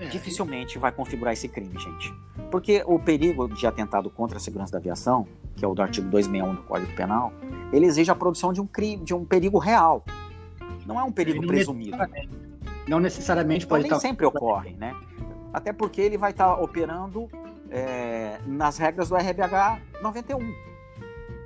[0.00, 0.06] É.
[0.06, 2.14] Dificilmente vai configurar esse crime, gente.
[2.50, 6.08] Porque o perigo de atentado contra a segurança da aviação, que é o do artigo
[6.08, 7.32] 261 do Código Penal,
[7.72, 10.04] ele exige a produção de um crime, de um perigo real.
[10.86, 11.90] Não é um perigo não presumido.
[11.90, 12.48] Necessariamente.
[12.88, 14.00] Não necessariamente então, pode nem estar...
[14.00, 14.94] sempre ocorre, né?
[15.52, 17.28] Até porque ele vai estar operando
[17.70, 20.38] é, nas regras do RBH 91,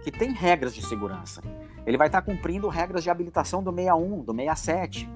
[0.03, 1.43] que tem regras de segurança.
[1.85, 5.09] Ele vai estar cumprindo regras de habilitação do 61, do 67.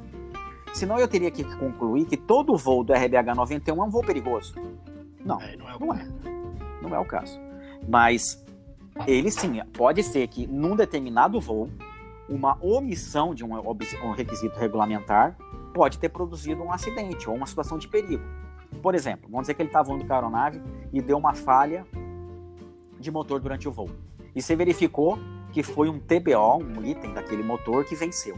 [0.75, 4.55] Senão eu teria que concluir que todo voo do RBH 91 é um voo perigoso.
[5.25, 6.07] Não, é, não, é não é.
[6.83, 7.41] Não é o caso.
[7.89, 8.45] Mas
[9.07, 11.69] ele sim, pode ser que num determinado voo,
[12.29, 15.37] uma omissão de um, um requisito regulamentar
[15.75, 18.23] pode ter produzido um acidente ou uma situação de perigo.
[18.83, 20.61] Por exemplo, vamos dizer que ele estava voando com a aeronave
[20.93, 21.87] e deu uma falha
[22.99, 23.91] de motor durante o voo.
[24.35, 25.19] E você verificou
[25.53, 28.37] que foi um TBO, um item daquele motor que venceu.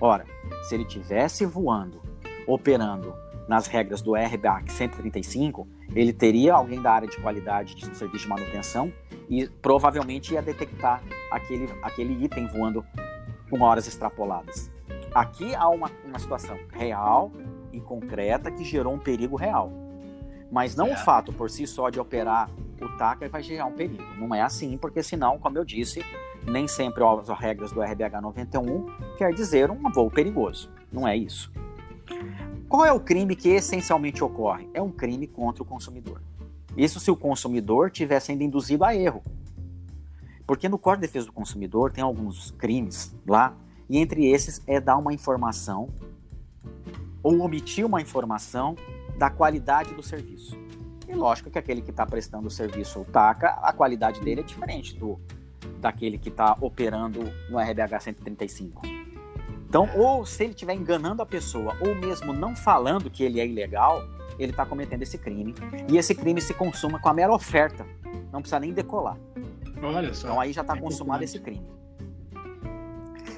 [0.00, 0.24] Ora,
[0.62, 2.00] se ele tivesse voando,
[2.46, 3.14] operando
[3.48, 8.28] nas regras do RBAC 135, ele teria alguém da área de qualidade de serviço de
[8.28, 8.92] manutenção
[9.28, 12.84] e provavelmente ia detectar aquele, aquele item voando
[13.50, 14.70] com horas extrapoladas.
[15.14, 17.32] Aqui há uma, uma situação real
[17.72, 19.72] e concreta que gerou um perigo real.
[20.50, 20.94] Mas não é.
[20.94, 24.04] o fato por si só de operar o TACA vai gerar um perigo.
[24.16, 26.04] Não é assim, porque senão, como eu disse,
[26.46, 28.86] nem sempre as regras do RBH 91
[29.16, 30.70] quer dizer um voo perigoso.
[30.92, 31.52] Não é isso.
[32.68, 34.68] Qual é o crime que essencialmente ocorre?
[34.72, 36.20] É um crime contra o consumidor.
[36.78, 39.20] Isso se o consumidor tiver sendo induzido a erro.
[40.46, 43.56] Porque no Código de Defesa do Consumidor tem alguns crimes lá,
[43.90, 45.88] e entre esses é dar uma informação
[47.20, 48.76] ou omitir uma informação
[49.18, 50.56] da qualidade do serviço.
[51.08, 54.44] E lógico que aquele que está prestando o serviço ou TACA, a qualidade dele é
[54.44, 55.18] diferente do
[55.80, 58.82] daquele que está operando no RBH 135.
[59.68, 63.46] Então, ou se ele estiver enganando a pessoa, ou mesmo não falando que ele é
[63.46, 64.02] ilegal,
[64.38, 65.54] ele está cometendo esse crime.
[65.90, 67.86] E esse crime se consuma com a mera oferta.
[68.32, 69.16] Não precisa nem decolar.
[69.82, 70.28] Olha só.
[70.28, 71.66] Então aí já está é consumado esse crime.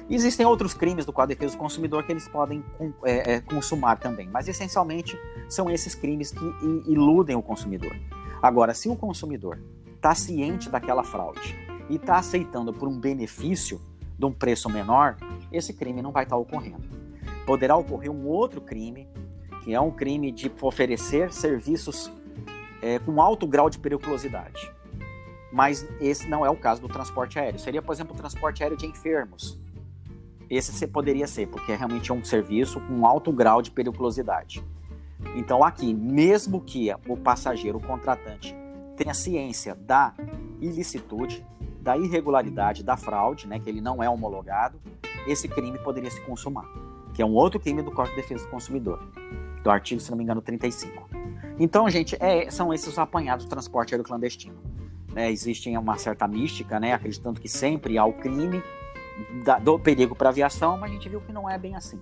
[0.09, 2.61] Existem outros crimes do Código de Defesa do Consumidor que eles podem
[3.05, 6.43] é, é, consumar também, mas essencialmente são esses crimes que
[6.85, 7.95] iludem o consumidor.
[8.41, 9.57] Agora, se o consumidor
[9.95, 11.55] está ciente daquela fraude
[11.89, 13.79] e está aceitando por um benefício
[14.19, 15.15] de um preço menor,
[15.49, 16.83] esse crime não vai estar tá ocorrendo.
[17.45, 19.07] Poderá ocorrer um outro crime,
[19.63, 22.11] que é um crime de oferecer serviços
[22.81, 24.71] é, com alto grau de periculosidade.
[25.51, 27.59] Mas esse não é o caso do transporte aéreo.
[27.59, 29.59] Seria, por exemplo, o transporte aéreo de enfermos
[30.51, 34.61] esse poderia ser, porque é realmente um serviço com alto grau de periculosidade.
[35.33, 38.53] Então, aqui, mesmo que o passageiro, o contratante,
[38.97, 40.13] tenha ciência da
[40.59, 41.45] ilicitude,
[41.79, 44.77] da irregularidade, da fraude, né, que ele não é homologado,
[45.25, 46.65] esse crime poderia se consumar,
[47.13, 48.99] que é um outro crime do Código de Defesa do Consumidor,
[49.63, 51.09] do artigo, se não me engano, 35.
[51.59, 54.61] Então, gente, é, são esses os apanhados do transporte aéreo clandestino.
[55.15, 58.63] É, existe uma certa mística, né, acreditando que sempre há o crime
[59.43, 61.99] da, do perigo para a aviação, mas a gente viu que não é bem assim.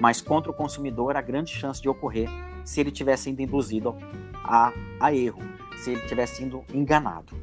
[0.00, 2.28] Mas contra o consumidor, a grande chance de ocorrer
[2.64, 3.96] se ele tivesse sido induzido
[4.44, 5.42] a, a erro,
[5.78, 7.34] se ele tivesse sido enganado.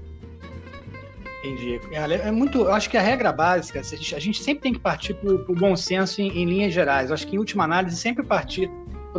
[1.39, 1.79] Entendi.
[1.91, 2.67] É, é muito.
[2.67, 5.55] Acho que a regra básica, a gente, a gente sempre tem que partir para o
[5.55, 7.09] bom senso em, em, linhas gerais.
[7.09, 8.69] Eu acho que em última análise sempre partir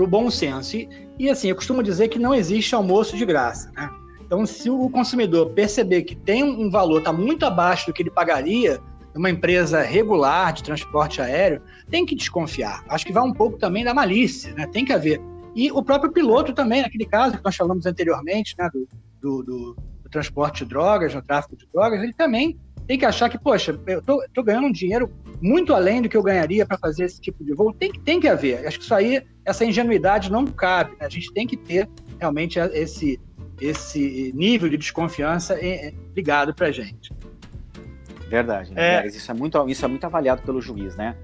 [0.02, 0.76] o bom senso.
[0.76, 3.70] E, e assim, eu costumo dizer que não existe almoço de graça.
[3.76, 3.90] Né?
[4.20, 8.10] Então, se o consumidor perceber que tem um valor está muito abaixo do que ele
[8.10, 8.80] pagaria,
[9.14, 12.84] uma empresa regular de transporte aéreo, tem que desconfiar.
[12.88, 14.66] Acho que vai um pouco também da malícia, né?
[14.66, 15.20] Tem que haver.
[15.54, 18.86] E o próprio piloto também, naquele caso que nós falamos anteriormente, né, do,
[19.20, 23.28] do, do, do transporte de drogas, no tráfico de drogas, ele também tem que achar
[23.28, 25.10] que, poxa, eu tô, tô ganhando um dinheiro
[25.42, 27.72] muito além do que eu ganharia para fazer esse tipo de voo.
[27.72, 28.66] Tem, tem que haver.
[28.66, 30.92] Acho que isso aí, essa ingenuidade não cabe.
[30.92, 31.06] Né?
[31.06, 33.20] A gente tem que ter realmente esse,
[33.60, 37.12] esse nível de desconfiança eh, eh, ligado para a gente.
[38.28, 39.04] Verdade, né?
[39.04, 39.06] É...
[39.06, 41.16] Isso, é muito, isso é muito avaliado pelo juiz, né?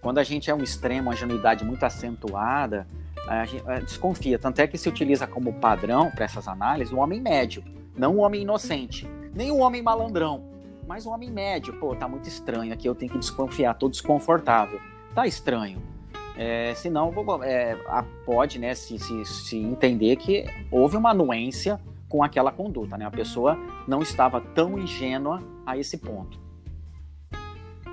[0.00, 2.86] Quando a gente é um extremo, uma ingenuidade muito acentuada,
[3.26, 4.38] a gente a desconfia.
[4.38, 7.64] Tanto é que se utiliza como padrão para essas análises o homem médio,
[7.96, 10.47] não o homem inocente, nem o homem malandrão,
[10.88, 11.74] mas o homem médio.
[11.74, 14.80] Pô, tá muito estranho aqui, eu tenho que desconfiar, tô desconfortável.
[15.14, 15.82] Tá estranho.
[16.36, 17.76] É, senão é,
[18.24, 22.96] pode né, se, se, se entender que houve uma anuência com aquela conduta.
[22.96, 23.04] Né?
[23.04, 26.40] A pessoa não estava tão ingênua a esse ponto.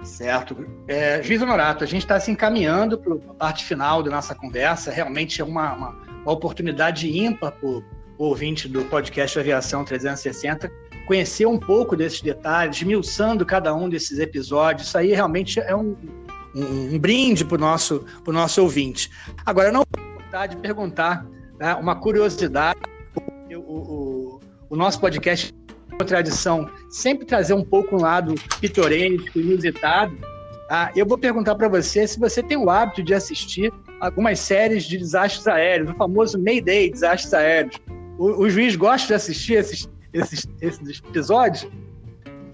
[0.04, 0.56] Certo.
[0.88, 4.92] É, Juiz Honorato, a gente está se encaminhando para a parte final da nossa conversa.
[4.92, 5.90] Realmente é uma, uma,
[6.22, 7.84] uma oportunidade ímpar o
[8.18, 10.72] ouvinte do podcast Aviação 360
[11.06, 14.88] conhecer um pouco desses detalhes, esmiuçando cada um desses episódios.
[14.88, 15.96] Isso aí realmente é um,
[16.56, 19.10] um, um brinde para o nosso, nosso ouvinte.
[19.46, 21.26] Agora, não vou vontade de perguntar
[21.60, 22.80] né, uma curiosidade.
[23.56, 24.40] O, o,
[24.72, 25.54] o nosso podcast
[26.06, 30.18] tradição sempre trazer um pouco um lado pitoresco, inusitado.
[30.70, 34.84] Ah, eu vou perguntar para você se você tem o hábito de assistir algumas séries
[34.84, 37.80] de desastres aéreos, o famoso Mayday desastres aéreos.
[38.18, 41.68] O, o juiz gosta de assistir esses, esses, esses episódios?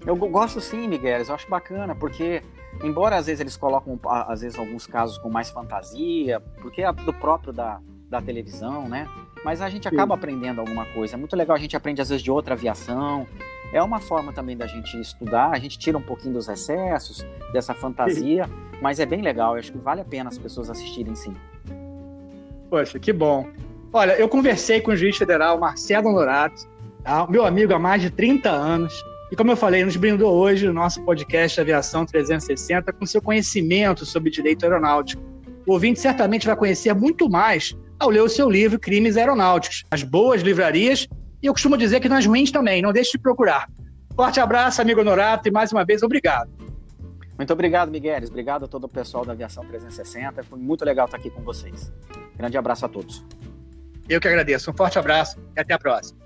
[0.04, 1.22] Eu gosto sim, Miguel.
[1.22, 2.42] Eu acho bacana, porque
[2.82, 7.12] embora às vezes eles colocam às vezes alguns casos com mais fantasia, porque é do
[7.12, 9.06] próprio da, da televisão, né?
[9.44, 10.18] Mas a gente acaba Sim.
[10.18, 11.14] aprendendo alguma coisa.
[11.14, 13.26] É muito legal, a gente aprende às vezes de outra aviação.
[13.72, 17.72] É uma forma também da gente estudar, a gente tira um pouquinho dos excessos, dessa
[17.72, 18.52] fantasia, sim.
[18.82, 19.54] mas é bem legal.
[19.54, 21.34] Eu acho que vale a pena as pessoas assistirem sim.
[22.68, 23.48] Poxa, que bom.
[23.92, 26.66] Olha, eu conversei com o juiz federal Marcelo Honorato,
[27.04, 27.26] tá?
[27.28, 28.94] meu amigo há mais de 30 anos,
[29.30, 34.06] e como eu falei, nos brindou hoje o nosso podcast Aviação 360 com seu conhecimento
[34.06, 35.22] sobre direito aeronáutico.
[35.66, 40.02] O ouvinte certamente vai conhecer muito mais ao ler o seu livro Crimes Aeronáuticos, as
[40.02, 41.06] boas livrarias,
[41.42, 43.68] e eu costumo dizer que nas ruins também, não deixe de procurar.
[44.16, 46.50] Forte abraço, amigo Honorato, e mais uma vez, obrigado.
[47.36, 48.20] Muito obrigado, Miguel.
[48.26, 50.42] Obrigado a todo o pessoal da Aviação 360.
[50.44, 51.92] Foi muito legal estar aqui com vocês.
[52.36, 53.24] Grande abraço a todos.
[54.08, 54.70] Eu que agradeço.
[54.70, 56.18] Um forte abraço e até a próxima.